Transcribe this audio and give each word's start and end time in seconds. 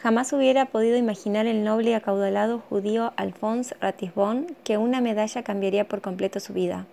Jamás 0.00 0.32
hubiera 0.32 0.66
podido 0.66 0.96
imaginar 0.96 1.46
el 1.46 1.64
noble 1.64 1.90
y 1.90 1.92
acaudalado 1.94 2.60
judío 2.60 3.12
Alphonse 3.16 3.74
Ratisbonne 3.80 4.46
que 4.62 4.78
una 4.78 5.00
medalla 5.00 5.42
cambiaría 5.42 5.88
por 5.88 6.00
completo 6.00 6.38
su 6.38 6.52
vida. 6.52 6.86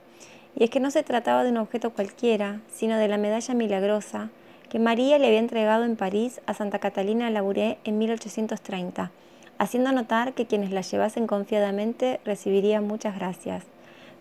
Y 0.56 0.64
es 0.64 0.72
que 0.72 0.80
no 0.80 0.90
se 0.90 1.04
trataba 1.04 1.44
de 1.44 1.52
un 1.52 1.58
objeto 1.58 1.92
cualquiera, 1.92 2.62
sino 2.74 2.98
de 2.98 3.08
la 3.08 3.18
medalla 3.18 3.54
milagrosa 3.54 4.30
que 4.70 4.80
María 4.80 5.20
le 5.20 5.28
había 5.28 5.38
entregado 5.38 5.84
en 5.84 5.96
París 5.96 6.42
a 6.48 6.56
Santa 6.56 6.80
Catalina 6.80 7.30
Labouré 7.30 7.78
en 7.84 8.00
1830, 8.00 9.12
haciendo 9.60 9.92
notar 9.92 10.34
que 10.34 10.48
quienes 10.48 10.72
la 10.72 10.82
llevasen 10.82 11.28
confiadamente 11.28 12.20
recibirían 12.26 12.88
muchas 12.88 13.16
gracias. 13.16 13.66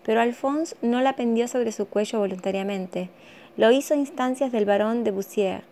Pero 0.03 0.21
Alphonse 0.21 0.75
no 0.83 1.01
la 1.01 1.13
pendió 1.15 1.47
sobre 1.47 1.71
su 1.71 1.87
cuello 1.87 2.19
voluntariamente, 2.19 3.09
lo 3.57 3.71
hizo 3.71 3.95
a 3.95 3.97
instancias 3.97 4.51
del 4.51 4.65
barón 4.65 5.03
de 5.03 5.09
Boussier, 5.09 5.63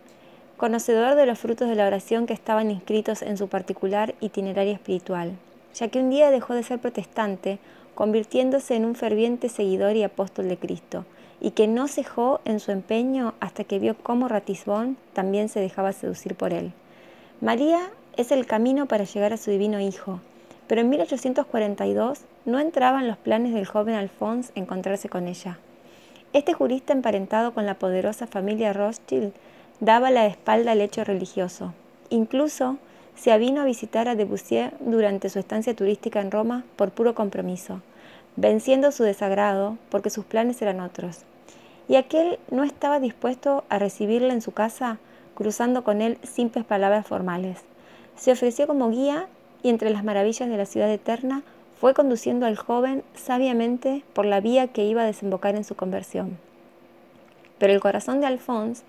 conocedor 0.64 1.16
de 1.16 1.26
los 1.26 1.40
frutos 1.40 1.68
de 1.68 1.76
la 1.76 1.86
oración 1.86 2.26
que 2.26 2.32
estaban 2.32 2.72
inscritos 2.72 3.22
en 3.22 3.36
su 3.38 3.50
particular 3.50 4.16
itinerario 4.22 4.72
espiritual, 4.72 5.34
ya 5.76 5.90
que 5.90 6.00
un 6.00 6.10
día 6.10 6.32
dejó 6.32 6.54
de 6.54 6.64
ser 6.64 6.80
protestante, 6.80 7.60
convirtiéndose 7.96 8.78
en 8.78 8.86
un 8.86 8.96
ferviente 8.96 9.50
seguidor 9.50 9.98
y 9.98 10.04
apóstol 10.04 10.48
de 10.48 10.56
Cristo, 10.56 11.04
y 11.42 11.52
que 11.52 11.68
no 11.68 11.90
cejó 11.90 12.40
en 12.46 12.62
su 12.62 12.72
empeño 12.72 13.34
hasta 13.42 13.66
que 13.66 13.78
vio 13.78 13.98
cómo 13.98 14.30
Ratisbón 14.30 14.96
también 15.12 15.50
se 15.50 15.60
dejaba 15.60 15.92
seducir 15.92 16.34
por 16.34 16.54
él. 16.54 16.72
María 17.42 17.82
es 18.16 18.32
el 18.32 18.46
camino 18.46 18.86
para 18.86 19.04
llegar 19.04 19.34
a 19.34 19.38
su 19.38 19.52
divino 19.52 19.82
Hijo, 19.82 20.22
pero 20.68 20.80
en 20.80 20.88
1842 20.88 22.22
no 22.46 22.60
entraba 22.60 23.02
en 23.02 23.10
los 23.10 23.18
planes 23.18 23.54
del 23.54 23.66
joven 23.66 23.96
Alphonse 23.96 24.54
encontrarse 24.56 25.10
con 25.10 25.28
ella. 25.28 25.60
Este 26.32 26.54
jurista 26.54 26.94
emparentado 26.94 27.54
con 27.54 27.66
la 27.66 27.74
poderosa 27.74 28.28
familia 28.28 28.72
Rothschild 28.72 29.34
daba 29.80 30.12
la 30.12 30.26
espalda 30.26 30.72
al 30.72 30.82
hecho 30.82 31.04
religioso. 31.04 31.74
Incluso 32.10 32.78
se 33.16 33.32
avino 33.32 33.62
a 33.62 33.66
visitar 33.66 34.08
a 34.08 34.16
Debussy 34.16 34.70
durante 34.80 35.30
su 35.30 35.40
estancia 35.40 35.76
turística 35.76 36.22
en 36.22 36.32
Roma 36.32 36.64
por 36.76 36.92
puro 36.92 37.16
compromiso, 37.16 37.82
venciendo 38.36 38.92
su 38.92 39.04
desagrado 39.04 39.78
porque 39.90 40.10
sus 40.10 40.26
planes 40.26 40.62
eran 40.62 40.80
otros. 40.80 41.20
Y 41.88 41.96
aquel 41.96 42.40
no 42.50 42.64
estaba 42.64 43.00
dispuesto 43.00 43.64
a 43.70 43.78
recibirla 43.78 44.34
en 44.34 44.42
su 44.42 44.52
casa 44.52 45.00
cruzando 45.36 45.84
con 45.84 46.02
él 46.02 46.18
simples 46.24 46.66
palabras 46.66 47.06
formales. 47.06 47.60
Se 48.16 48.32
ofreció 48.32 48.68
como 48.68 48.90
guía 48.90 49.28
y 49.64 49.70
entre 49.70 49.90
las 49.90 50.04
maravillas 50.04 50.50
de 50.50 50.58
la 50.58 50.66
ciudad 50.66 50.90
eterna 50.92 51.44
fue 51.80 51.94
conduciendo 51.94 52.46
al 52.46 52.56
joven 52.56 53.04
sabiamente 53.16 54.04
por 54.14 54.26
la 54.26 54.40
vía 54.40 54.68
que 54.68 54.86
iba 54.86 55.02
a 55.02 55.06
desembocar 55.06 55.56
en 55.56 55.64
su 55.64 55.76
conversión. 55.76 56.38
Pero 57.58 57.74
el 57.74 57.80
corazón 57.80 58.22
de 58.22 58.28
Alphonse 58.28 58.84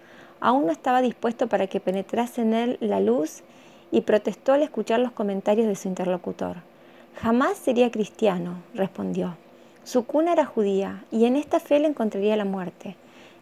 aún 0.45 0.67
no 0.67 0.73
estaba 0.73 1.01
dispuesto 1.01 1.47
para 1.47 1.69
que 1.69 1.81
penetrase 1.81 2.43
en 2.43 2.53
él 2.53 2.77
la 2.81 3.01
luz 3.01 3.43
y 3.91 4.03
protestó 4.03 4.53
al 4.53 4.63
escuchar 4.63 5.01
los 5.01 5.11
comentarios 5.11 5.67
de 5.67 5.75
su 5.75 5.89
interlocutor. 5.89 6.57
Jamás 7.23 7.57
sería 7.57 7.91
cristiano, 7.91 8.59
respondió. 8.75 9.39
Su 9.85 10.05
cuna 10.05 10.35
era 10.35 10.45
judía 10.45 11.03
y 11.11 11.25
en 11.25 11.37
esta 11.37 11.61
fe 11.61 11.81
le 11.81 11.89
encontraría 11.89 12.37
la 12.37 12.45
muerte. 12.45 12.95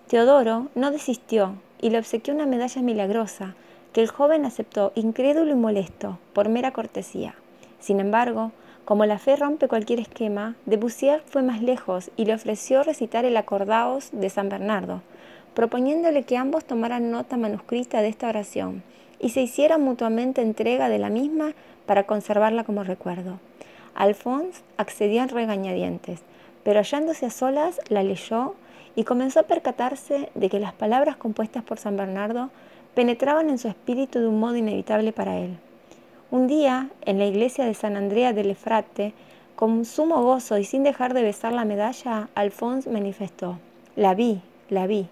Teodoro 0.06 0.69
no 0.77 0.92
desistió 0.92 1.56
y 1.81 1.91
le 1.91 1.98
obsequió 1.98 2.34
una 2.34 2.47
medalla 2.47 2.83
milagrosa 2.83 3.56
que 3.92 4.00
el 4.00 4.09
joven 4.09 4.44
aceptó 4.44 4.92
incrédulo 4.94 5.50
y 5.50 5.56
molesto 5.56 6.20
por 6.33 6.48
mera 6.48 6.72
cortesía. 6.72 7.34
Sin 7.81 7.98
embargo, 7.98 8.53
como 8.84 9.06
la 9.06 9.19
fe 9.19 9.34
rompe 9.34 9.66
cualquier 9.66 9.98
esquema, 9.98 10.55
Debussy 10.66 11.11
fue 11.27 11.42
más 11.42 11.62
lejos 11.62 12.12
y 12.16 12.27
le 12.27 12.34
ofreció 12.34 12.84
recitar 12.84 13.25
el 13.25 13.37
Acordaos 13.37 14.11
de 14.12 14.31
San 14.31 14.48
Bernardo, 14.48 15.03
proponiéndole 15.55 16.22
que 16.25 16.36
ambos 16.36 16.64
tomaran 16.64 17.11
nota 17.11 17.36
manuscrita 17.36 18.03
de 18.03 18.08
esta 18.08 18.28
oración 18.28 18.83
y 19.20 19.31
se 19.31 19.42
hicieran 19.42 19.83
mutuamente 19.83 20.42
entrega 20.42 20.89
de 20.89 20.98
la 20.98 21.11
misma 21.11 21.53
para 21.86 22.05
conservarla 22.05 22.64
como 22.64 22.83
recuerdo. 22.84 23.39
Alphonse 23.94 24.62
accedió 24.77 25.22
en 25.22 25.28
regañadientes, 25.28 26.20
pero 26.64 26.81
hallándose 26.81 27.27
a 27.27 27.31
solas 27.31 27.81
la 27.88 28.03
leyó 28.03 28.54
y 28.97 29.04
comenzó 29.04 29.41
a 29.41 29.44
percatarse 29.44 30.31
de 30.34 30.49
que 30.49 30.60
las 30.60 30.72
palabras 30.72 31.16
compuestas 31.16 31.62
por 31.62 31.78
San 31.78 31.97
Bernardo 31.97 32.50
penetraban 32.94 33.49
en 33.49 33.59
su 33.59 33.69
espíritu 33.69 34.21
de 34.21 34.28
un 34.28 34.41
modo 34.41 34.56
inevitable 34.56 35.12
para 35.12 35.38
él. 35.38 35.56
Un 36.31 36.47
día, 36.47 36.88
en 37.03 37.19
la 37.19 37.26
iglesia 37.26 37.65
de 37.65 37.75
San 37.75 37.97
Andrea 37.97 38.32
del 38.32 38.50
Efrate, 38.50 39.12
con 39.55 39.84
sumo 39.84 40.22
gozo 40.22 40.59
y 40.59 40.65
sin 40.65 40.82
dejar 40.82 41.15
de 41.15 41.22
besar 41.22 41.53
la 41.53 41.65
medalla, 41.65 42.28
Alphonse 42.34 42.91
manifestó, 42.91 43.59
la 43.97 44.15
vi, 44.15 44.41
la 44.71 44.87
vi. 44.87 45.09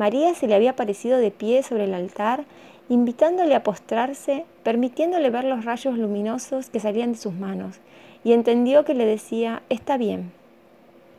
María 0.00 0.34
se 0.34 0.46
le 0.46 0.54
había 0.54 0.70
aparecido 0.70 1.18
de 1.18 1.30
pie 1.30 1.62
sobre 1.62 1.84
el 1.84 1.92
altar, 1.92 2.44
invitándole 2.88 3.54
a 3.54 3.62
postrarse, 3.62 4.46
permitiéndole 4.62 5.28
ver 5.28 5.44
los 5.44 5.66
rayos 5.66 5.98
luminosos 5.98 6.70
que 6.70 6.80
salían 6.80 7.12
de 7.12 7.18
sus 7.18 7.34
manos, 7.34 7.80
y 8.24 8.32
entendió 8.32 8.86
que 8.86 8.94
le 8.94 9.04
decía, 9.04 9.60
está 9.68 9.98
bien. 9.98 10.32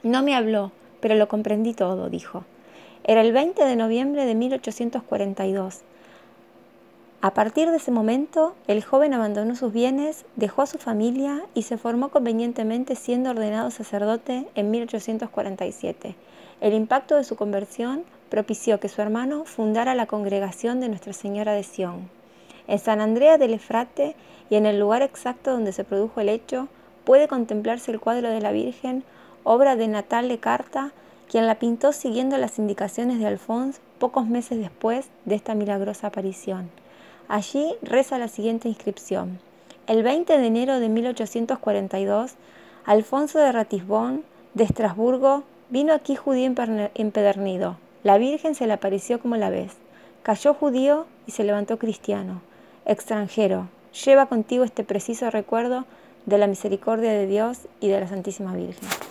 No 0.01 0.23
me 0.23 0.33
habló, 0.33 0.71
pero 0.99 1.13
lo 1.13 1.27
comprendí 1.27 1.75
todo, 1.75 2.09
dijo. 2.09 2.43
Era 3.03 3.21
el 3.21 3.33
20 3.33 3.63
de 3.63 3.75
noviembre 3.75 4.25
de 4.25 4.33
1842. 4.33 5.81
A 7.21 7.35
partir 7.35 7.69
de 7.69 7.77
ese 7.77 7.91
momento, 7.91 8.55
el 8.65 8.83
joven 8.83 9.13
abandonó 9.13 9.55
sus 9.55 9.71
bienes, 9.71 10.25
dejó 10.37 10.63
a 10.63 10.65
su 10.65 10.79
familia 10.79 11.43
y 11.53 11.61
se 11.61 11.77
formó 11.77 12.09
convenientemente 12.09 12.95
siendo 12.95 13.29
ordenado 13.29 13.69
sacerdote 13.69 14.47
en 14.55 14.71
1847. 14.71 16.15
El 16.61 16.75
impacto 16.75 17.15
de 17.15 17.23
su 17.23 17.35
conversión 17.35 18.03
propició 18.29 18.79
que 18.79 18.87
su 18.87 19.01
hermano 19.01 19.45
fundara 19.45 19.95
la 19.95 20.05
congregación 20.05 20.79
de 20.79 20.89
Nuestra 20.89 21.11
Señora 21.11 21.53
de 21.53 21.63
Sion. 21.63 22.07
En 22.67 22.77
San 22.77 23.01
Andrea 23.01 23.39
del 23.39 23.55
Efrate 23.55 24.15
y 24.51 24.55
en 24.57 24.67
el 24.67 24.79
lugar 24.79 25.01
exacto 25.01 25.51
donde 25.51 25.73
se 25.73 25.83
produjo 25.83 26.21
el 26.21 26.29
hecho, 26.29 26.67
puede 27.03 27.27
contemplarse 27.27 27.89
el 27.89 27.99
cuadro 27.99 28.29
de 28.29 28.41
la 28.41 28.51
Virgen, 28.51 29.03
obra 29.43 29.75
de 29.75 29.87
Natale 29.87 30.37
Carta, 30.37 30.91
quien 31.27 31.47
la 31.47 31.55
pintó 31.55 31.93
siguiendo 31.93 32.37
las 32.37 32.59
indicaciones 32.59 33.17
de 33.17 33.25
Alphonse 33.25 33.81
pocos 33.97 34.27
meses 34.27 34.59
después 34.59 35.09
de 35.25 35.33
esta 35.33 35.55
milagrosa 35.55 36.07
aparición. 36.07 36.69
Allí 37.27 37.73
reza 37.81 38.19
la 38.19 38.27
siguiente 38.27 38.69
inscripción. 38.69 39.39
El 39.87 40.03
20 40.03 40.37
de 40.37 40.45
enero 40.45 40.79
de 40.79 40.89
1842, 40.89 42.35
Alfonso 42.85 43.39
de 43.39 43.51
Ratisbonne, 43.51 44.21
de 44.53 44.63
Estrasburgo, 44.63 45.43
vino 45.71 45.93
aquí 45.93 46.15
judío 46.15 46.53
empedernido, 46.95 47.77
la 48.03 48.17
Virgen 48.17 48.55
se 48.55 48.67
le 48.67 48.73
apareció 48.73 49.19
como 49.19 49.37
la 49.37 49.49
ves. 49.49 49.71
Cayó 50.21 50.53
judío 50.53 51.07
y 51.25 51.31
se 51.31 51.43
levantó 51.43 51.79
cristiano. 51.79 52.41
Extranjero, 52.85 53.69
lleva 54.05 54.25
contigo 54.25 54.63
este 54.63 54.83
preciso 54.83 55.31
recuerdo 55.31 55.85
de 56.25 56.37
la 56.37 56.47
misericordia 56.47 57.11
de 57.11 57.25
Dios 57.25 57.59
y 57.79 57.87
de 57.87 58.01
la 58.01 58.07
Santísima 58.07 58.53
Virgen. 58.53 59.10